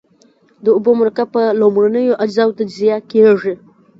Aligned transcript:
د 0.63 0.65
اوبو 0.75 0.91
مرکب 1.01 1.27
په 1.35 1.43
لومړنیو 1.59 2.19
اجزاوو 2.23 2.57
تجزیه 2.59 2.97
کیږي. 3.11 3.53